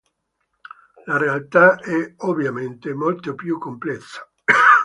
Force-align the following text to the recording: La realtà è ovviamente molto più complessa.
La 1.05 1.17
realtà 1.19 1.75
è 1.77 2.13
ovviamente 2.21 2.91
molto 2.95 3.35
più 3.35 3.59
complessa. 3.59 4.27